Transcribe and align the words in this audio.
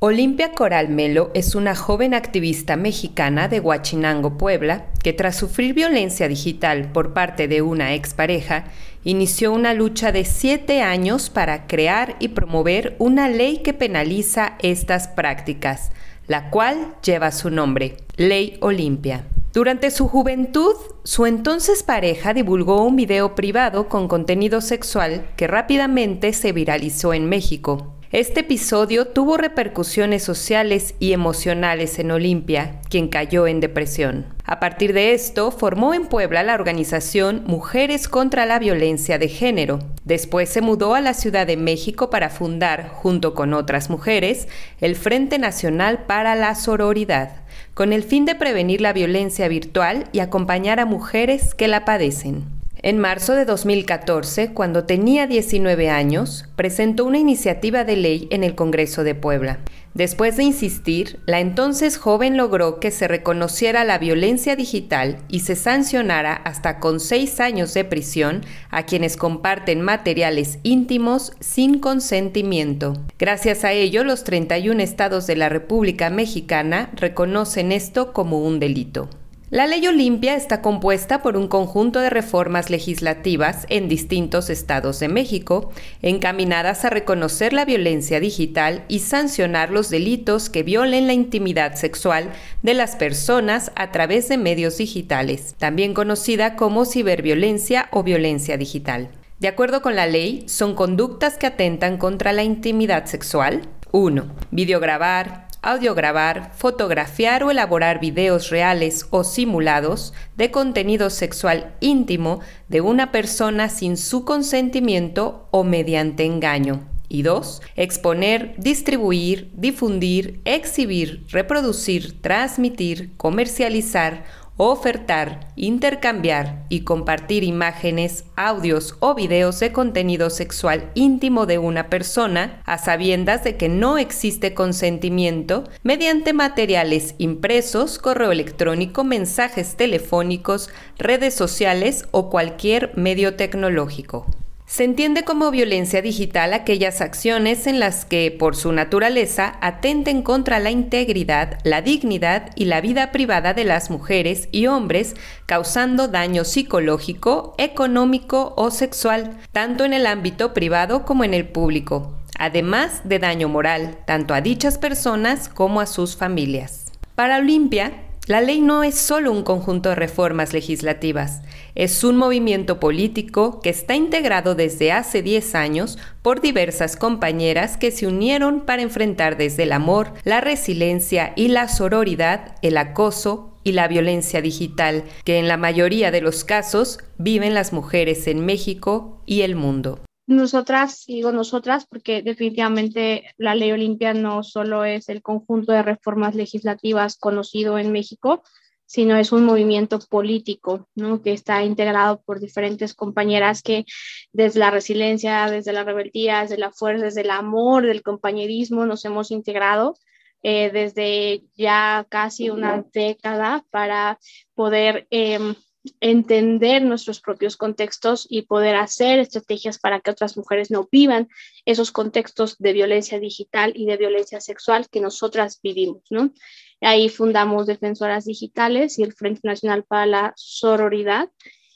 Olimpia 0.00 0.52
Coral 0.52 0.90
Melo 0.90 1.32
es 1.34 1.56
una 1.56 1.74
joven 1.74 2.14
activista 2.14 2.76
mexicana 2.76 3.48
de 3.48 3.58
Huachinango, 3.58 4.38
Puebla, 4.38 4.84
que 5.02 5.12
tras 5.12 5.34
sufrir 5.34 5.74
violencia 5.74 6.28
digital 6.28 6.92
por 6.92 7.12
parte 7.12 7.48
de 7.48 7.62
una 7.62 7.94
expareja, 7.94 8.66
inició 9.02 9.52
una 9.52 9.74
lucha 9.74 10.12
de 10.12 10.24
siete 10.24 10.82
años 10.82 11.30
para 11.30 11.66
crear 11.66 12.14
y 12.20 12.28
promover 12.28 12.94
una 13.00 13.28
ley 13.28 13.58
que 13.58 13.74
penaliza 13.74 14.54
estas 14.60 15.08
prácticas, 15.08 15.90
la 16.28 16.50
cual 16.50 16.94
lleva 17.02 17.32
su 17.32 17.50
nombre, 17.50 17.96
Ley 18.16 18.56
Olimpia. 18.60 19.24
Durante 19.52 19.90
su 19.90 20.06
juventud, 20.06 20.76
su 21.02 21.26
entonces 21.26 21.82
pareja 21.82 22.34
divulgó 22.34 22.84
un 22.84 22.94
video 22.94 23.34
privado 23.34 23.88
con 23.88 24.06
contenido 24.06 24.60
sexual 24.60 25.28
que 25.34 25.48
rápidamente 25.48 26.32
se 26.34 26.52
viralizó 26.52 27.14
en 27.14 27.28
México, 27.28 27.97
este 28.10 28.40
episodio 28.40 29.08
tuvo 29.08 29.36
repercusiones 29.36 30.22
sociales 30.22 30.94
y 30.98 31.12
emocionales 31.12 31.98
en 31.98 32.10
Olimpia, 32.10 32.80
quien 32.88 33.08
cayó 33.08 33.46
en 33.46 33.60
depresión. 33.60 34.24
A 34.46 34.60
partir 34.60 34.94
de 34.94 35.12
esto, 35.12 35.50
formó 35.50 35.92
en 35.92 36.06
Puebla 36.06 36.42
la 36.42 36.54
organización 36.54 37.42
Mujeres 37.46 38.08
contra 38.08 38.46
la 38.46 38.58
Violencia 38.58 39.18
de 39.18 39.28
Género. 39.28 39.80
Después 40.06 40.48
se 40.48 40.62
mudó 40.62 40.94
a 40.94 41.02
la 41.02 41.12
Ciudad 41.12 41.46
de 41.46 41.58
México 41.58 42.08
para 42.08 42.30
fundar, 42.30 42.88
junto 42.88 43.34
con 43.34 43.52
otras 43.52 43.90
mujeres, 43.90 44.48
el 44.80 44.96
Frente 44.96 45.38
Nacional 45.38 46.06
para 46.06 46.34
la 46.34 46.54
Sororidad, 46.54 47.42
con 47.74 47.92
el 47.92 48.04
fin 48.04 48.24
de 48.24 48.36
prevenir 48.36 48.80
la 48.80 48.94
violencia 48.94 49.48
virtual 49.48 50.08
y 50.12 50.20
acompañar 50.20 50.80
a 50.80 50.86
mujeres 50.86 51.54
que 51.54 51.68
la 51.68 51.84
padecen. 51.84 52.57
En 52.80 52.98
marzo 52.98 53.34
de 53.34 53.44
2014, 53.44 54.52
cuando 54.52 54.84
tenía 54.84 55.26
19 55.26 55.90
años, 55.90 56.44
presentó 56.54 57.06
una 57.06 57.18
iniciativa 57.18 57.82
de 57.82 57.96
ley 57.96 58.28
en 58.30 58.44
el 58.44 58.54
Congreso 58.54 59.02
de 59.02 59.16
Puebla. 59.16 59.58
Después 59.94 60.36
de 60.36 60.44
insistir, 60.44 61.18
la 61.26 61.40
entonces 61.40 61.96
joven 61.96 62.36
logró 62.36 62.78
que 62.78 62.92
se 62.92 63.08
reconociera 63.08 63.82
la 63.82 63.98
violencia 63.98 64.54
digital 64.54 65.18
y 65.28 65.40
se 65.40 65.56
sancionara 65.56 66.34
hasta 66.34 66.78
con 66.78 67.00
seis 67.00 67.40
años 67.40 67.74
de 67.74 67.84
prisión 67.84 68.42
a 68.70 68.84
quienes 68.84 69.16
comparten 69.16 69.80
materiales 69.80 70.60
íntimos 70.62 71.32
sin 71.40 71.80
consentimiento. 71.80 72.92
Gracias 73.18 73.64
a 73.64 73.72
ello, 73.72 74.04
los 74.04 74.22
31 74.22 74.80
estados 74.80 75.26
de 75.26 75.34
la 75.34 75.48
República 75.48 76.10
Mexicana 76.10 76.90
reconocen 76.94 77.72
esto 77.72 78.12
como 78.12 78.38
un 78.38 78.60
delito. 78.60 79.10
La 79.50 79.66
ley 79.66 79.86
Olimpia 79.86 80.34
está 80.34 80.60
compuesta 80.60 81.22
por 81.22 81.38
un 81.38 81.48
conjunto 81.48 82.00
de 82.00 82.10
reformas 82.10 82.68
legislativas 82.68 83.64
en 83.70 83.88
distintos 83.88 84.50
estados 84.50 85.00
de 85.00 85.08
México, 85.08 85.72
encaminadas 86.02 86.84
a 86.84 86.90
reconocer 86.90 87.54
la 87.54 87.64
violencia 87.64 88.20
digital 88.20 88.84
y 88.88 88.98
sancionar 88.98 89.70
los 89.70 89.88
delitos 89.88 90.50
que 90.50 90.62
violen 90.62 91.06
la 91.06 91.14
intimidad 91.14 91.76
sexual 91.76 92.30
de 92.62 92.74
las 92.74 92.96
personas 92.96 93.72
a 93.74 93.90
través 93.90 94.28
de 94.28 94.36
medios 94.36 94.76
digitales, 94.76 95.54
también 95.56 95.94
conocida 95.94 96.54
como 96.54 96.84
ciberviolencia 96.84 97.88
o 97.90 98.02
violencia 98.02 98.58
digital. 98.58 99.08
De 99.40 99.48
acuerdo 99.48 99.80
con 99.80 99.96
la 99.96 100.06
ley, 100.06 100.44
son 100.46 100.74
conductas 100.74 101.38
que 101.38 101.46
atentan 101.46 101.96
contra 101.96 102.34
la 102.34 102.42
intimidad 102.42 103.06
sexual. 103.06 103.62
1. 103.92 104.26
Videograbar, 104.50 105.47
audiograbar, 105.62 106.52
fotografiar 106.54 107.42
o 107.42 107.50
elaborar 107.50 108.00
videos 108.00 108.50
reales 108.50 109.06
o 109.10 109.24
simulados 109.24 110.14
de 110.36 110.50
contenido 110.50 111.10
sexual 111.10 111.74
íntimo 111.80 112.40
de 112.68 112.80
una 112.80 113.12
persona 113.12 113.68
sin 113.68 113.96
su 113.96 114.24
consentimiento 114.24 115.48
o 115.50 115.64
mediante 115.64 116.24
engaño. 116.24 116.86
Y 117.10 117.22
dos, 117.22 117.62
exponer, 117.74 118.54
distribuir, 118.58 119.50
difundir, 119.54 120.42
exhibir, 120.44 121.24
reproducir, 121.30 122.20
transmitir, 122.20 123.16
comercializar 123.16 124.24
ofertar, 124.58 125.48
intercambiar 125.56 126.66
y 126.68 126.80
compartir 126.80 127.44
imágenes, 127.44 128.24
audios 128.36 128.96
o 128.98 129.14
videos 129.14 129.60
de 129.60 129.72
contenido 129.72 130.30
sexual 130.30 130.90
íntimo 130.94 131.46
de 131.46 131.58
una 131.58 131.88
persona 131.88 132.60
a 132.66 132.76
sabiendas 132.76 133.44
de 133.44 133.56
que 133.56 133.68
no 133.68 133.96
existe 133.98 134.54
consentimiento 134.54 135.64
mediante 135.82 136.32
materiales 136.32 137.14
impresos, 137.18 137.98
correo 137.98 138.32
electrónico, 138.32 139.04
mensajes 139.04 139.76
telefónicos, 139.76 140.70
redes 140.98 141.34
sociales 141.34 142.04
o 142.10 142.28
cualquier 142.28 142.92
medio 142.96 143.36
tecnológico. 143.36 144.26
Se 144.68 144.84
entiende 144.84 145.24
como 145.24 145.50
violencia 145.50 146.02
digital 146.02 146.52
aquellas 146.52 147.00
acciones 147.00 147.66
en 147.66 147.80
las 147.80 148.04
que, 148.04 148.30
por 148.30 148.54
su 148.54 148.70
naturaleza, 148.70 149.56
atenten 149.62 150.20
contra 150.20 150.58
la 150.60 150.70
integridad, 150.70 151.58
la 151.64 151.80
dignidad 151.80 152.50
y 152.54 152.66
la 152.66 152.82
vida 152.82 153.10
privada 153.10 153.54
de 153.54 153.64
las 153.64 153.88
mujeres 153.88 154.50
y 154.52 154.66
hombres, 154.66 155.16
causando 155.46 156.06
daño 156.06 156.44
psicológico, 156.44 157.54
económico 157.56 158.52
o 158.58 158.70
sexual, 158.70 159.38
tanto 159.52 159.86
en 159.86 159.94
el 159.94 160.06
ámbito 160.06 160.52
privado 160.52 161.06
como 161.06 161.24
en 161.24 161.32
el 161.32 161.48
público, 161.48 162.18
además 162.38 163.00
de 163.04 163.18
daño 163.20 163.48
moral, 163.48 163.96
tanto 164.04 164.34
a 164.34 164.42
dichas 164.42 164.76
personas 164.76 165.48
como 165.48 165.80
a 165.80 165.86
sus 165.86 166.14
familias. 166.14 166.92
Para 167.14 167.38
Olimpia, 167.38 168.02
la 168.26 168.42
ley 168.42 168.60
no 168.60 168.84
es 168.84 168.98
solo 168.98 169.32
un 169.32 169.42
conjunto 169.42 169.88
de 169.88 169.94
reformas 169.94 170.52
legislativas, 170.52 171.40
es 171.78 172.02
un 172.02 172.16
movimiento 172.16 172.80
político 172.80 173.60
que 173.60 173.70
está 173.70 173.94
integrado 173.94 174.56
desde 174.56 174.90
hace 174.90 175.22
10 175.22 175.54
años 175.54 175.96
por 176.22 176.40
diversas 176.40 176.96
compañeras 176.96 177.76
que 177.76 177.92
se 177.92 178.08
unieron 178.08 178.66
para 178.66 178.82
enfrentar 178.82 179.36
desde 179.36 179.62
el 179.62 179.70
amor, 179.70 180.12
la 180.24 180.40
resiliencia 180.40 181.32
y 181.36 181.48
la 181.48 181.68
sororidad 181.68 182.56
el 182.62 182.76
acoso 182.76 183.54
y 183.62 183.72
la 183.72 183.86
violencia 183.86 184.42
digital 184.42 185.04
que 185.24 185.38
en 185.38 185.46
la 185.46 185.56
mayoría 185.56 186.10
de 186.10 186.20
los 186.20 186.42
casos 186.42 186.98
viven 187.16 187.54
las 187.54 187.72
mujeres 187.72 188.26
en 188.26 188.44
México 188.44 189.22
y 189.24 189.42
el 189.42 189.54
mundo. 189.54 190.00
Nosotras, 190.26 191.04
digo 191.06 191.30
nosotras, 191.30 191.86
porque 191.88 192.22
definitivamente 192.22 193.24
la 193.38 193.54
ley 193.54 193.70
Olimpia 193.70 194.14
no 194.14 194.42
solo 194.42 194.84
es 194.84 195.08
el 195.08 195.22
conjunto 195.22 195.72
de 195.72 195.82
reformas 195.82 196.34
legislativas 196.34 197.16
conocido 197.16 197.78
en 197.78 197.92
México, 197.92 198.42
sino 198.88 199.16
es 199.16 199.32
un 199.32 199.44
movimiento 199.44 199.98
político, 200.00 200.88
¿no? 200.94 201.20
Que 201.20 201.32
está 201.32 201.62
integrado 201.62 202.22
por 202.22 202.40
diferentes 202.40 202.94
compañeras 202.94 203.62
que 203.62 203.84
desde 204.32 204.60
la 204.60 204.70
resiliencia, 204.70 205.50
desde 205.50 205.74
la 205.74 205.84
rebeldía, 205.84 206.40
desde 206.40 206.56
la 206.56 206.72
fuerza, 206.72 207.04
desde 207.04 207.20
el 207.20 207.30
amor, 207.30 207.84
del 207.84 208.02
compañerismo, 208.02 208.86
nos 208.86 209.04
hemos 209.04 209.30
integrado 209.30 209.94
eh, 210.42 210.70
desde 210.72 211.42
ya 211.54 212.06
casi 212.08 212.48
una 212.48 212.82
década 212.92 213.62
para 213.70 214.18
poder 214.54 215.06
em, 215.10 215.54
entender 216.00 216.82
nuestros 216.82 217.20
propios 217.20 217.56
contextos 217.56 218.26
y 218.28 218.42
poder 218.42 218.76
hacer 218.76 219.18
estrategias 219.18 219.78
para 219.78 220.00
que 220.00 220.10
otras 220.10 220.36
mujeres 220.36 220.70
no 220.70 220.88
vivan 220.90 221.28
esos 221.64 221.92
contextos 221.92 222.56
de 222.58 222.72
violencia 222.72 223.18
digital 223.20 223.72
y 223.74 223.86
de 223.86 223.96
violencia 223.96 224.40
sexual 224.40 224.88
que 224.90 225.00
nosotras 225.00 225.60
vivimos, 225.62 226.02
¿no? 226.10 226.32
Ahí 226.80 227.08
fundamos 227.08 227.66
Defensoras 227.66 228.24
Digitales 228.24 228.98
y 228.98 229.02
el 229.02 229.12
Frente 229.12 229.40
Nacional 229.44 229.84
para 229.84 230.06
la 230.06 230.32
Sororidad 230.36 231.28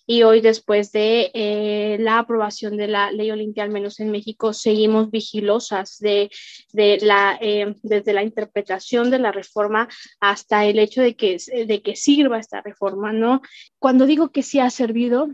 y 0.07 0.23
hoy 0.25 0.41
después 0.41 0.93
de 0.93 1.31
eh, 1.35 1.97
la 2.01 2.19
aprobación 2.19 2.77
de 2.77 2.89
la 2.89 3.13
ley 3.13 3.31
Olimpia, 3.31 3.65
al 3.65 3.71
menos 3.71 4.01
en 4.01 4.11
México, 4.11 4.53
seguimos 4.53 5.11
vigilosas 5.11 5.99
de, 5.99 6.31
de 6.73 6.99
la, 7.03 7.39
eh, 7.41 7.75
desde 7.83 8.13
la 8.13 8.23
interpretación 8.23 9.11
de 9.11 9.19
la 9.19 9.33
reforma 9.33 9.89
hasta 10.21 10.65
el 10.65 10.79
hecho 10.79 11.03
de 11.03 11.15
que, 11.15 11.39
de 11.67 11.83
que 11.83 11.97
sirva 11.97 12.39
esta 12.39 12.61
reforma, 12.61 13.13
¿no? 13.13 13.43
Cuando 13.79 14.07
digo 14.07 14.31
que 14.31 14.43
sí 14.43 14.59
ha 14.59 14.71
servido, 14.71 15.29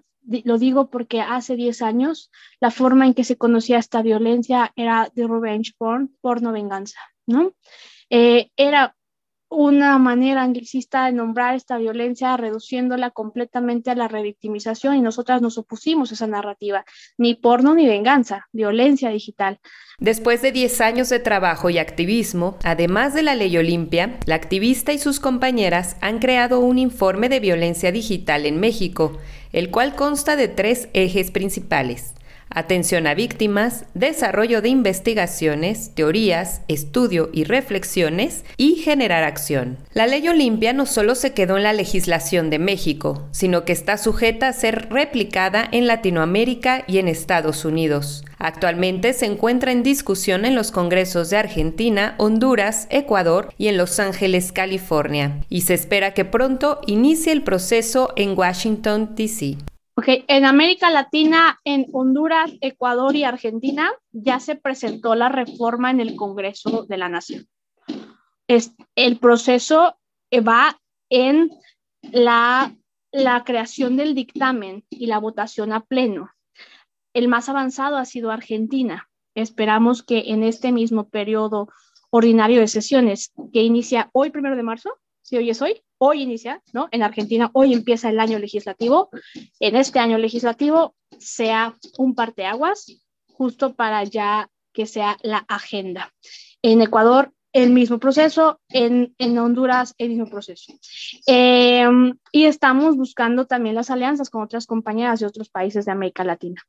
lo 0.44 0.58
digo 0.58 0.90
porque 0.90 1.20
hace 1.20 1.56
10 1.56 1.82
años 1.82 2.30
la 2.60 2.70
forma 2.70 3.06
en 3.06 3.14
que 3.14 3.24
se 3.24 3.36
conocía 3.36 3.78
esta 3.78 4.02
violencia 4.02 4.72
era 4.76 5.10
de 5.14 5.26
revenge 5.26 5.72
porn, 5.78 6.14
porno 6.20 6.52
venganza, 6.52 7.00
¿no? 7.26 7.54
Eh, 8.10 8.50
era 8.56 8.96
una 9.50 9.98
manera 9.98 10.42
anglicista 10.42 11.06
de 11.06 11.12
nombrar 11.12 11.54
esta 11.54 11.78
violencia, 11.78 12.36
reduciéndola 12.36 13.10
completamente 13.10 13.90
a 13.90 13.94
la 13.94 14.08
revictimización 14.08 14.96
y 14.96 15.00
nosotras 15.00 15.40
nos 15.40 15.58
opusimos 15.58 16.10
a 16.10 16.14
esa 16.14 16.26
narrativa, 16.26 16.84
ni 17.16 17.34
porno 17.34 17.74
ni 17.74 17.86
venganza, 17.86 18.46
violencia 18.52 19.10
digital. 19.10 19.58
Después 19.98 20.42
de 20.42 20.52
10 20.52 20.80
años 20.80 21.08
de 21.08 21.18
trabajo 21.18 21.70
y 21.70 21.78
activismo, 21.78 22.56
además 22.62 23.14
de 23.14 23.22
la 23.22 23.34
ley 23.34 23.56
Olimpia, 23.56 24.18
la 24.26 24.34
activista 24.34 24.92
y 24.92 24.98
sus 24.98 25.18
compañeras 25.18 25.96
han 26.00 26.18
creado 26.18 26.60
un 26.60 26.78
informe 26.78 27.28
de 27.28 27.40
violencia 27.40 27.90
digital 27.90 28.46
en 28.46 28.60
México, 28.60 29.18
el 29.52 29.70
cual 29.70 29.96
consta 29.96 30.36
de 30.36 30.48
tres 30.48 30.88
ejes 30.92 31.30
principales 31.30 32.14
atención 32.50 33.06
a 33.06 33.14
víctimas, 33.14 33.84
desarrollo 33.94 34.62
de 34.62 34.68
investigaciones, 34.68 35.94
teorías, 35.94 36.62
estudio 36.68 37.30
y 37.32 37.44
reflexiones 37.44 38.44
y 38.56 38.76
generar 38.76 39.24
acción. 39.24 39.78
La 39.92 40.06
ley 40.06 40.28
Olimpia 40.28 40.72
no 40.72 40.86
solo 40.86 41.14
se 41.14 41.32
quedó 41.32 41.56
en 41.56 41.62
la 41.62 41.72
legislación 41.72 42.50
de 42.50 42.58
México, 42.58 43.28
sino 43.32 43.64
que 43.64 43.72
está 43.72 43.98
sujeta 43.98 44.48
a 44.48 44.52
ser 44.52 44.88
replicada 44.90 45.68
en 45.70 45.86
Latinoamérica 45.86 46.84
y 46.86 46.98
en 46.98 47.08
Estados 47.08 47.64
Unidos. 47.64 48.24
Actualmente 48.38 49.12
se 49.14 49.26
encuentra 49.26 49.72
en 49.72 49.82
discusión 49.82 50.44
en 50.44 50.54
los 50.54 50.70
congresos 50.70 51.30
de 51.30 51.36
Argentina, 51.36 52.14
Honduras, 52.18 52.86
Ecuador 52.90 53.52
y 53.58 53.68
en 53.68 53.76
Los 53.76 53.98
Ángeles, 53.98 54.52
California, 54.52 55.40
y 55.48 55.62
se 55.62 55.74
espera 55.74 56.14
que 56.14 56.24
pronto 56.24 56.80
inicie 56.86 57.32
el 57.32 57.42
proceso 57.42 58.12
en 58.16 58.38
Washington, 58.38 59.14
D.C. 59.16 59.58
Okay. 59.98 60.24
En 60.28 60.44
América 60.44 60.90
Latina, 60.90 61.58
en 61.64 61.86
Honduras, 61.92 62.52
Ecuador 62.60 63.16
y 63.16 63.24
Argentina, 63.24 63.90
ya 64.12 64.38
se 64.38 64.54
presentó 64.54 65.16
la 65.16 65.28
reforma 65.28 65.90
en 65.90 65.98
el 65.98 66.14
Congreso 66.14 66.84
de 66.84 66.96
la 66.98 67.08
Nación. 67.08 67.48
Es, 68.46 68.76
el 68.94 69.18
proceso 69.18 69.98
va 70.32 70.80
en 71.10 71.50
la, 72.12 72.76
la 73.10 73.42
creación 73.42 73.96
del 73.96 74.14
dictamen 74.14 74.84
y 74.88 75.06
la 75.06 75.18
votación 75.18 75.72
a 75.72 75.80
pleno. 75.80 76.30
El 77.12 77.26
más 77.26 77.48
avanzado 77.48 77.96
ha 77.96 78.04
sido 78.04 78.30
Argentina. 78.30 79.08
Esperamos 79.34 80.04
que 80.04 80.26
en 80.28 80.44
este 80.44 80.70
mismo 80.70 81.08
periodo 81.08 81.70
ordinario 82.10 82.60
de 82.60 82.68
sesiones 82.68 83.32
que 83.52 83.64
inicia 83.64 84.10
hoy, 84.12 84.30
primero 84.30 84.54
de 84.54 84.62
marzo, 84.62 84.94
si 85.28 85.36
hoy 85.36 85.50
es 85.50 85.60
hoy, 85.60 85.82
hoy 85.98 86.22
inicia, 86.22 86.62
¿no? 86.72 86.88
En 86.90 87.02
Argentina 87.02 87.50
hoy 87.52 87.74
empieza 87.74 88.08
el 88.08 88.18
año 88.18 88.38
legislativo. 88.38 89.10
En 89.60 89.76
este 89.76 89.98
año 89.98 90.16
legislativo 90.16 90.94
sea 91.18 91.76
un 91.98 92.14
parteaguas 92.14 92.98
justo 93.26 93.74
para 93.74 94.02
ya 94.04 94.48
que 94.72 94.86
sea 94.86 95.18
la 95.22 95.44
agenda. 95.46 96.14
En 96.62 96.80
Ecuador 96.80 97.34
el 97.52 97.72
mismo 97.72 97.98
proceso, 97.98 98.58
en, 98.70 99.14
en 99.18 99.38
Honduras 99.38 99.94
el 99.98 100.08
mismo 100.08 100.30
proceso. 100.30 100.72
Em, 101.26 102.16
y 102.32 102.44
estamos 102.44 102.96
buscando 102.96 103.46
también 103.46 103.74
las 103.74 103.90
alianzas 103.90 104.30
con 104.30 104.42
otras 104.42 104.66
compañeras 104.66 105.20
de 105.20 105.26
otros 105.26 105.50
países 105.50 105.84
de 105.84 105.92
América 105.92 106.24
Latina. 106.24 106.62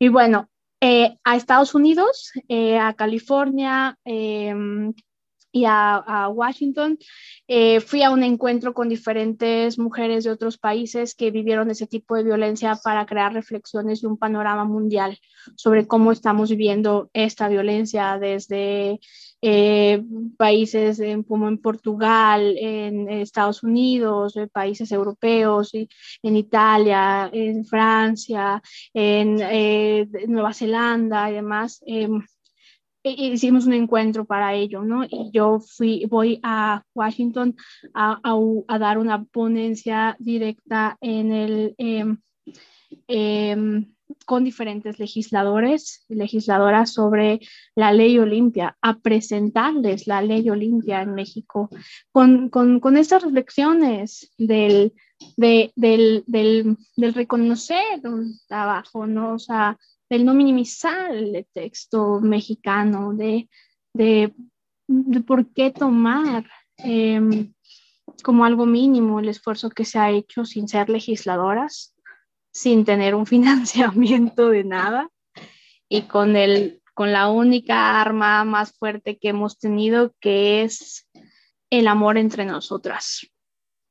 Y 0.00 0.08
bueno, 0.08 0.48
eh, 0.80 1.16
a 1.22 1.36
Estados 1.36 1.76
Unidos, 1.76 2.32
eh, 2.48 2.76
a 2.76 2.94
California, 2.94 3.96
em, 4.04 4.94
y 5.52 5.64
a, 5.66 6.28
Washington. 6.28 6.98
Eh, 7.48 7.80
fui 7.80 8.02
a 8.02 8.10
un 8.10 8.22
encuentro 8.22 8.74
con 8.74 8.88
diferentes 8.88 9.78
mujeres 9.78 10.24
de 10.24 10.30
otros 10.30 10.58
países 10.58 11.14
que 11.14 11.30
vivieron 11.30 11.70
ese 11.70 11.86
tipo 11.86 12.14
de 12.14 12.24
violencia 12.24 12.78
para 12.82 13.06
crear 13.06 13.32
reflexiones 13.32 14.02
y 14.02 14.06
un 14.06 14.16
panorama 14.16 14.64
mundial 14.64 15.18
sobre 15.56 15.86
cómo 15.86 16.12
estamos 16.12 16.50
viviendo 16.50 17.10
esta 17.12 17.48
violencia 17.48 18.18
desde 18.18 19.00
eh, 19.42 20.02
países 20.36 21.00
como 21.26 21.48
en 21.48 21.58
Portugal, 21.58 22.56
en 22.58 23.08
Estados 23.08 23.62
Unidos, 23.62 24.36
en 24.36 24.48
países 24.48 24.92
europeos, 24.92 25.72
en 25.74 26.36
Italia, 26.36 27.30
en 27.32 27.64
Francia, 27.64 28.62
en 28.92 29.38
eh, 29.40 30.06
Nueva 30.28 30.52
Zelanda 30.52 31.30
y 31.30 31.34
demás. 31.34 31.82
Hicimos 33.02 33.66
un 33.66 33.72
encuentro 33.72 34.26
para 34.26 34.54
ello, 34.54 34.82
¿no? 34.82 35.04
Y 35.04 35.30
yo 35.32 35.60
fui, 35.60 36.04
voy 36.06 36.38
a 36.42 36.82
Washington 36.94 37.56
a, 37.94 38.20
dar 38.78 38.98
una 38.98 39.24
ponencia 39.24 40.16
directa 40.18 40.98
en 41.00 41.32
el, 41.32 41.74
em, 41.78 42.18
em, 43.08 43.94
con 44.26 44.44
diferentes 44.44 44.98
legisladores 44.98 46.04
y 46.08 46.14
legisladoras 46.14 46.92
sobre 46.92 47.40
la 47.74 47.92
ley 47.92 48.18
Olimpia, 48.18 48.76
a 48.82 48.98
presentarles 48.98 50.06
la 50.06 50.20
ley 50.22 50.48
Olimpia 50.50 51.02
en 51.02 51.14
México, 51.14 51.70
con, 52.12 52.48
con, 52.48 52.80
con 52.80 52.96
estas 52.96 53.22
reflexiones 53.22 54.30
del, 54.36 54.92
de, 55.36 55.72
del, 55.76 56.24
del, 56.26 56.76
del 56.96 57.14
reconocer 57.14 58.00
un 58.04 58.38
trabajo, 58.46 59.06
¿no? 59.06 59.34
O 59.34 59.38
sea, 59.38 59.78
del 60.10 60.24
no 60.24 60.34
minimizar 60.34 61.14
el 61.14 61.46
texto 61.54 62.20
mexicano, 62.20 63.14
de, 63.14 63.48
de, 63.94 64.34
por 65.24 65.52
qué 65.52 65.70
tomar 65.70 66.50
em, 66.78 67.54
como 68.24 68.44
algo 68.44 68.66
mínimo 68.66 69.20
el 69.20 69.28
esfuerzo 69.28 69.70
que 69.70 69.84
se 69.84 70.00
ha 70.00 70.10
hecho 70.10 70.44
sin 70.44 70.66
ser 70.66 70.90
legisladoras, 70.90 71.94
sin 72.52 72.84
tener 72.84 73.14
un 73.14 73.26
financiamiento 73.34 74.50
de 74.50 74.64
nada 74.64 75.08
y 75.88 76.02
con, 76.02 76.36
el, 76.36 76.82
con 76.92 77.12
la 77.12 77.28
única 77.28 78.00
arma 78.00 78.44
más 78.44 78.72
fuerte 78.72 79.16
que 79.16 79.28
hemos 79.28 79.58
tenido, 79.58 80.12
que 80.20 80.64
es 80.64 81.08
el 81.70 81.86
amor 81.86 82.18
entre 82.18 82.44
nosotras. 82.44 83.30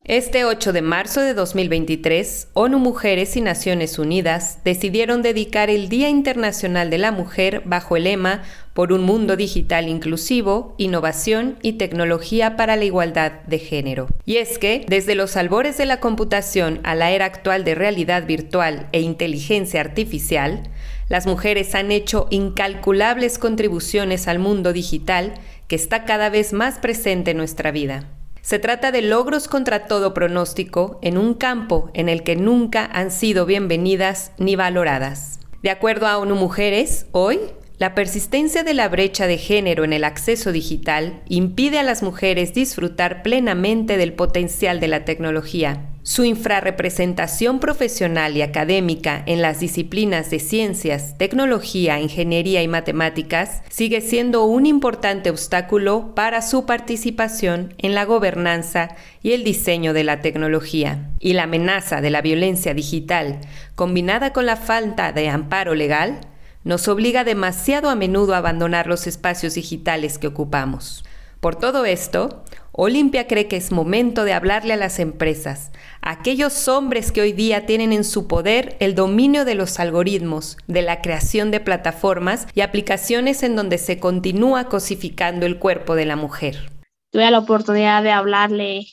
Este 0.09 0.43
8 0.43 0.73
de 0.73 0.81
marzo 0.81 1.21
de 1.21 1.35
2023, 1.35 2.47
ONU 2.53 2.79
Mujeres 2.79 3.37
y 3.37 3.41
Naciones 3.41 3.99
Unidas 3.99 4.57
decidieron 4.63 5.21
dedicar 5.21 5.69
el 5.69 5.87
Día 5.87 6.09
Internacional 6.09 6.89
de 6.89 6.97
la 6.97 7.11
Mujer 7.11 7.61
bajo 7.63 7.95
el 7.95 8.05
lema 8.05 8.41
Por 8.73 8.91
un 8.91 9.03
mundo 9.03 9.35
digital 9.35 9.87
inclusivo, 9.87 10.73
innovación 10.79 11.59
y 11.61 11.73
tecnología 11.73 12.55
para 12.55 12.75
la 12.75 12.85
igualdad 12.85 13.43
de 13.45 13.59
género. 13.59 14.07
Y 14.25 14.37
es 14.37 14.57
que, 14.57 14.83
desde 14.87 15.13
los 15.13 15.37
albores 15.37 15.77
de 15.77 15.85
la 15.85 15.99
computación 15.99 16.79
a 16.83 16.95
la 16.95 17.11
era 17.11 17.25
actual 17.25 17.63
de 17.63 17.75
realidad 17.75 18.25
virtual 18.25 18.87
e 18.91 19.01
inteligencia 19.01 19.79
artificial, 19.79 20.71
las 21.07 21.27
mujeres 21.27 21.75
han 21.75 21.91
hecho 21.91 22.25
incalculables 22.31 23.37
contribuciones 23.37 24.27
al 24.27 24.39
mundo 24.39 24.73
digital 24.73 25.35
que 25.67 25.75
está 25.75 26.05
cada 26.05 26.31
vez 26.31 26.51
más 26.51 26.79
presente 26.79 27.29
en 27.29 27.37
nuestra 27.37 27.69
vida. 27.69 28.07
Se 28.41 28.59
trata 28.59 28.91
de 28.91 29.01
logros 29.01 29.47
contra 29.47 29.85
todo 29.85 30.13
pronóstico 30.13 30.99
en 31.01 31.17
un 31.17 31.33
campo 31.33 31.91
en 31.93 32.09
el 32.09 32.23
que 32.23 32.35
nunca 32.35 32.85
han 32.85 33.11
sido 33.11 33.45
bienvenidas 33.45 34.31
ni 34.37 34.55
valoradas. 34.55 35.39
De 35.61 35.69
acuerdo 35.69 36.07
a 36.07 36.17
ONU 36.17 36.35
Mujeres, 36.35 37.05
hoy 37.11 37.39
la 37.77 37.95
persistencia 37.95 38.63
de 38.63 38.73
la 38.73 38.89
brecha 38.89 39.27
de 39.27 39.37
género 39.37 39.83
en 39.83 39.93
el 39.93 40.03
acceso 40.03 40.51
digital 40.51 41.21
impide 41.29 41.79
a 41.79 41.83
las 41.83 42.03
mujeres 42.03 42.53
disfrutar 42.53 43.23
plenamente 43.23 43.97
del 43.97 44.13
potencial 44.13 44.79
de 44.79 44.87
la 44.89 45.05
tecnología. 45.05 45.89
Su 46.09 46.23
infrarrepresentación 46.23 47.59
profesional 47.59 48.35
y 48.35 48.41
académica 48.41 49.21
en 49.27 49.43
las 49.43 49.59
disciplinas 49.59 50.31
de 50.31 50.39
ciencias, 50.39 51.15
tecnología, 51.19 51.99
ingeniería 51.99 52.63
y 52.63 52.67
matemáticas 52.67 53.61
sigue 53.69 54.01
siendo 54.01 54.45
un 54.45 54.65
importante 54.65 55.29
obstáculo 55.29 56.15
para 56.15 56.41
su 56.41 56.65
participación 56.65 57.75
en 57.77 57.93
la 57.93 58.05
gobernanza 58.05 58.95
y 59.21 59.33
el 59.33 59.43
diseño 59.43 59.93
de 59.93 60.03
la 60.03 60.19
tecnología. 60.21 61.11
Y 61.19 61.33
la 61.33 61.43
amenaza 61.43 62.01
de 62.01 62.09
la 62.09 62.23
violencia 62.23 62.73
digital, 62.73 63.41
combinada 63.75 64.33
con 64.33 64.47
la 64.47 64.55
falta 64.55 65.11
de 65.11 65.29
amparo 65.29 65.75
legal, 65.75 66.21
nos 66.63 66.87
obliga 66.87 67.23
demasiado 67.23 67.87
a 67.87 67.93
menudo 67.93 68.33
a 68.33 68.39
abandonar 68.39 68.87
los 68.87 69.05
espacios 69.05 69.53
digitales 69.53 70.17
que 70.17 70.25
ocupamos. 70.25 71.05
Por 71.39 71.55
todo 71.55 71.85
esto, 71.85 72.43
Olimpia 72.71 73.27
cree 73.27 73.47
que 73.47 73.57
es 73.57 73.71
momento 73.71 74.23
de 74.23 74.33
hablarle 74.33 74.73
a 74.73 74.77
las 74.77 74.99
empresas, 74.99 75.71
a 76.01 76.11
aquellos 76.11 76.67
hombres 76.67 77.11
que 77.11 77.21
hoy 77.21 77.33
día 77.33 77.65
tienen 77.65 77.91
en 77.91 78.03
su 78.03 78.27
poder 78.27 78.77
el 78.79 78.95
dominio 78.95 79.43
de 79.43 79.55
los 79.55 79.79
algoritmos, 79.79 80.57
de 80.67 80.81
la 80.81 81.01
creación 81.01 81.51
de 81.51 81.59
plataformas 81.59 82.47
y 82.53 82.61
aplicaciones 82.61 83.43
en 83.43 83.55
donde 83.55 83.77
se 83.77 83.99
continúa 83.99 84.65
cosificando 84.65 85.45
el 85.45 85.57
cuerpo 85.57 85.95
de 85.95 86.05
la 86.05 86.15
mujer. 86.15 86.69
Tuve 87.11 87.29
la 87.31 87.39
oportunidad 87.39 88.03
de 88.03 88.11
hablarle 88.11 88.85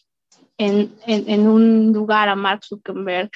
en, 0.58 0.94
en 1.06 1.46
un 1.46 1.92
lugar 1.92 2.28
a 2.28 2.34
Mark 2.34 2.64
Zuckerberg 2.64 3.30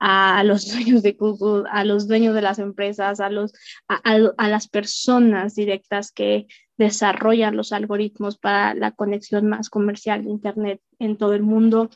a 0.00 0.42
los 0.44 0.66
dueños 0.72 1.02
de 1.02 1.12
Google, 1.12 1.68
a 1.70 1.84
los 1.84 2.08
dueños 2.08 2.34
de 2.34 2.42
las 2.42 2.58
empresas, 2.58 3.20
a, 3.20 3.28
los, 3.28 3.52
a, 3.86 4.48
las 4.48 4.68
personas 4.68 5.54
directas 5.54 6.10
que 6.10 6.46
desarrollan 6.78 7.56
los 7.56 7.72
algoritmos 7.72 8.38
para 8.38 8.74
la 8.74 8.92
conexión 8.92 9.46
más 9.46 9.68
comercial 9.68 10.24
de 10.24 10.30
Internet 10.30 10.80
en 10.98 11.18
todo 11.18 11.34
el 11.34 11.42
mundo. 11.42 11.90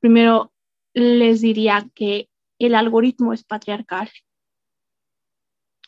Primero, 0.00 0.52
les 0.94 1.42
diría 1.42 1.86
que 1.94 2.30
el 2.58 2.74
algoritmo 2.74 3.34
es 3.34 3.44
patriarcal. 3.44 4.08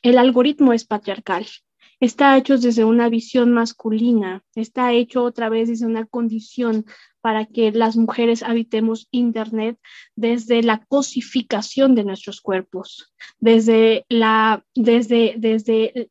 El 0.02 0.18
algoritmo 0.18 0.74
es 0.74 0.84
patriarcal. 0.84 1.46
Está 1.98 2.36
hecho 2.36 2.58
desde 2.58 2.84
una 2.84 3.08
visión 3.08 3.52
masculina, 3.52 4.44
está 4.54 4.92
hecho 4.92 5.24
otra 5.24 5.48
vez 5.48 5.68
desde 5.68 5.86
una 5.86 6.04
condición 6.04 6.84
para 7.26 7.44
que 7.44 7.72
las 7.72 7.96
mujeres 7.96 8.44
habitemos 8.44 9.08
Internet 9.10 9.80
desde 10.14 10.62
la 10.62 10.84
cosificación 10.86 11.96
de 11.96 12.04
nuestros 12.04 12.40
cuerpos, 12.40 13.12
desde 13.40 14.06
la, 14.08 14.64
desde, 14.76 15.34
desde 15.36 16.08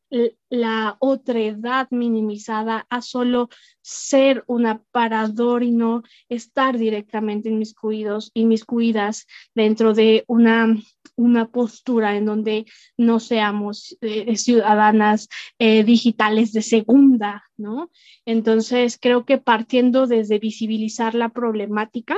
la 0.49 0.97
otredad 0.99 1.87
minimizada 1.91 2.85
a 2.89 3.01
solo 3.01 3.49
ser 3.81 4.43
un 4.47 4.65
aparador 4.65 5.63
y 5.63 5.71
no 5.71 6.03
estar 6.29 6.77
directamente 6.77 7.49
inmiscuidos, 7.49 8.31
inmiscuidas 8.33 9.27
dentro 9.53 9.93
de 9.93 10.23
una, 10.27 10.75
una 11.15 11.47
postura 11.47 12.15
en 12.15 12.25
donde 12.25 12.65
no 12.97 13.19
seamos 13.19 13.97
eh, 14.01 14.37
ciudadanas 14.37 15.27
eh, 15.59 15.83
digitales 15.83 16.53
de 16.53 16.61
segunda, 16.61 17.43
¿no? 17.57 17.91
Entonces, 18.25 18.97
creo 18.99 19.25
que 19.25 19.37
partiendo 19.37 20.07
desde 20.07 20.39
visibilizar 20.39 21.15
la 21.15 21.29
problemática, 21.29 22.17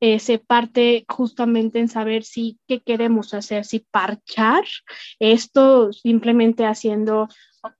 eh, 0.00 0.18
se 0.18 0.38
parte 0.38 1.04
justamente 1.08 1.78
en 1.78 1.88
saber 1.88 2.24
si 2.24 2.58
qué 2.68 2.80
queremos 2.80 3.34
hacer, 3.34 3.64
si 3.64 3.80
parchar 3.80 4.64
esto 5.18 5.92
simplemente 5.92 6.66
haciendo 6.66 7.28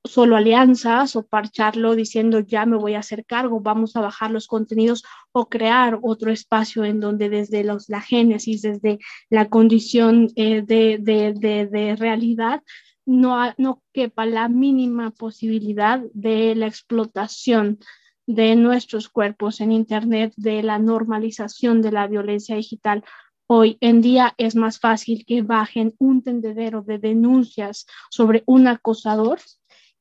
solo 0.05 0.37
alianzas 0.37 1.17
o 1.17 1.27
parcharlo 1.27 1.95
diciendo 1.95 2.41
ya 2.41 2.67
me 2.67 2.77
voy 2.77 2.95
a 2.95 3.01
hacer 3.01 3.25
cargo, 3.25 3.61
vamos 3.61 3.97
a 3.97 4.01
bajar 4.01 4.31
los 4.31 4.47
contenidos 4.47 5.05
o 5.33 5.49
crear 5.49 5.99
otro 6.03 6.31
espacio 6.31 6.85
en 6.85 7.01
donde 7.01 7.29
desde 7.29 7.65
la 7.65 8.01
génesis, 8.01 8.63
desde 8.63 8.99
la 9.31 9.49
condición 9.49 10.29
eh, 10.37 10.63
de, 10.63 10.99
de, 10.99 11.97
realidad, 11.97 12.63
no, 13.05 13.37
no 13.59 13.83
quepa 13.93 14.27
la 14.27 14.49
mínima 14.49 15.11
posibilidad 15.11 16.01
de 16.13 16.55
la 16.55 16.67
explotación 16.67 17.79
de 18.27 18.57
nuestros 18.57 19.09
cuerpos 19.09 19.61
en 19.61 19.73
Internet, 19.73 20.33
de 20.37 20.63
la 20.63 20.79
normalización 20.79 21.83
de 21.83 21.93
la 21.93 22.07
violencia 22.07 22.57
digital. 22.57 23.05
Hoy 23.47 23.79
en 23.81 24.03
día 24.03 24.35
es 24.39 24.57
más 24.57 24.81
fácil 24.81 25.25
que 25.27 25.43
bajen 25.43 25.95
un 25.99 26.23
tendedero 26.23 26.83
de 26.83 26.99
denuncias 26.99 27.87
sobre 28.11 28.43
un 28.47 28.67
acosador 28.67 29.39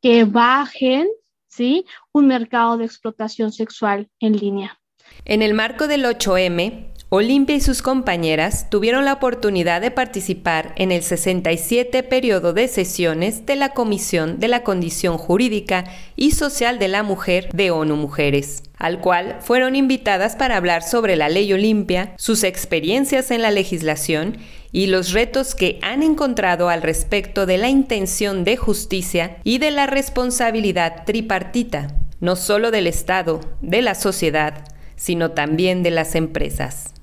que 0.02 0.24
bajen 0.24 1.08
¿sí? 1.48 1.86
un 2.12 2.28
mercado 2.28 2.78
de 2.78 2.86
explotación 2.86 3.52
sexual 3.52 4.10
en 4.20 4.34
línea. 4.34 4.80
En 5.24 5.42
el 5.42 5.54
marco 5.54 5.88
del 5.88 6.04
8M, 6.06 6.95
Olimpia 7.10 7.56
y 7.56 7.62
sus 7.62 7.84
compañeras 7.84 8.68
tuvieron 8.72 9.06
la 9.06 9.14
oportunidad 9.14 9.80
de 9.80 9.92
participar 9.92 10.74
en 10.76 10.92
el 10.92 11.04
67 11.04 12.02
periodo 12.02 12.52
de 12.52 12.68
sesiones 12.68 13.46
de 13.46 13.56
la 13.56 13.70
Comisión 13.70 14.40
de 14.40 14.48
la 14.48 14.64
Condición 14.64 15.20
Jurídica 15.20 15.84
y 16.16 16.32
Social 16.32 16.80
de 16.80 16.88
la 16.88 17.04
Mujer 17.04 17.50
de 17.54 17.70
ONU 17.70 17.96
Mujeres, 17.96 18.64
al 18.80 19.02
cual 19.02 19.38
fueron 19.42 19.76
invitadas 19.76 20.36
para 20.36 20.58
hablar 20.58 20.82
sobre 20.82 21.16
la 21.16 21.30
ley 21.30 21.54
Olimpia, 21.54 22.16
sus 22.18 22.44
experiencias 22.44 23.30
en 23.30 23.44
la 23.44 23.52
legislación 23.52 24.38
y 24.72 24.88
los 24.88 25.12
retos 25.12 25.54
que 25.54 25.78
han 25.84 26.02
encontrado 26.02 26.70
al 26.70 26.82
respecto 26.82 27.46
de 27.46 27.60
la 27.60 27.70
intención 27.70 28.44
de 28.44 28.58
justicia 28.58 29.38
y 29.44 29.60
de 29.60 29.70
la 29.70 29.86
responsabilidad 29.86 31.04
tripartita, 31.06 31.96
no 32.20 32.36
solo 32.36 32.72
del 32.72 32.88
Estado, 32.88 33.42
de 33.62 33.84
la 33.84 33.94
sociedad, 33.94 34.68
sino 34.96 35.32
también 35.32 35.84
de 35.84 35.92
las 35.92 36.16
empresas. 36.16 36.95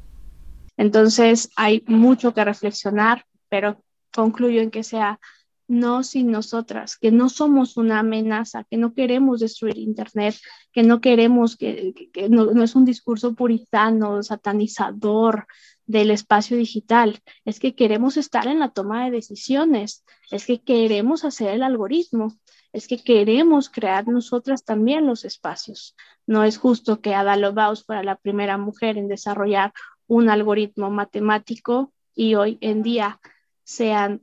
Entonces 0.76 1.50
hay 1.56 1.84
mucho 1.86 2.34
que 2.34 2.44
reflexionar, 2.44 3.24
pero 3.48 3.82
concluyo 4.12 4.60
en 4.60 4.70
que 4.70 4.84
sea 4.84 5.20
no 5.68 6.02
sin 6.02 6.30
nosotras, 6.30 6.98
que 6.98 7.10
no 7.10 7.28
somos 7.28 7.76
una 7.76 8.00
amenaza, 8.00 8.64
que 8.64 8.76
no 8.76 8.92
queremos 8.92 9.40
destruir 9.40 9.78
Internet, 9.78 10.36
que 10.70 10.82
no 10.82 11.00
queremos, 11.00 11.56
que, 11.56 11.94
no, 12.28 12.62
es 12.62 12.74
un 12.74 12.84
discurso 12.84 13.34
puritano, 13.34 14.22
satanizador 14.22 15.46
del 15.86 16.10
espacio 16.10 16.56
digital, 16.56 17.20
es 17.44 17.58
que 17.58 17.74
queremos 17.74 18.16
estar 18.16 18.46
en 18.48 18.58
la 18.58 18.68
toma 18.68 19.04
de 19.04 19.12
decisiones, 19.12 20.04
es 20.30 20.46
que 20.46 20.60
queremos 20.60 21.24
hacer 21.24 21.54
el 21.54 21.62
algoritmo, 21.62 22.36
es 22.72 22.86
que 22.86 23.02
queremos 23.02 23.70
crear 23.70 24.06
nosotras 24.08 24.64
también 24.64 25.06
los 25.06 25.24
espacios. 25.24 25.94
No 26.26 26.44
es 26.44 26.56
justo 26.56 27.00
que 27.00 27.14
Ada 27.14 27.36
Lovelace 27.36 27.84
fuera 27.84 28.02
la 28.02 28.16
primera 28.16 28.56
mujer 28.58 28.96
en 28.96 29.08
desarrollar 29.08 29.72
un 30.06 30.30
algoritmo 30.30 30.90
matemático 30.90 31.92
y 32.14 32.34
hoy 32.34 32.58
en 32.60 32.82
día 32.82 33.20
sean 33.64 34.20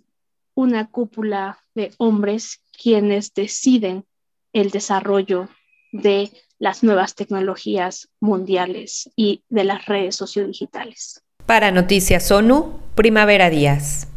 una 0.54 0.90
cúpula 0.90 1.60
de 1.74 1.94
hombres 1.98 2.62
quienes 2.82 3.34
deciden 3.34 4.06
el 4.54 4.72
desarrollo 4.72 5.50
de 5.92 6.32
las 6.60 6.84
nuevas 6.84 7.16
tecnologías 7.16 8.10
mundiales 8.20 9.10
y 9.16 9.44
de 9.50 9.64
las 9.64 9.86
redes 9.86 10.16
sociodigitales. 10.16 11.24
Para 11.46 11.72
Noticias 11.72 12.30
ONU, 12.32 12.80
Primavera 12.96 13.50
Díaz. 13.50 14.09